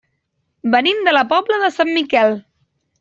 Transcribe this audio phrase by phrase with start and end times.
[0.75, 2.35] Venim de la Pobla de Sant Miquel.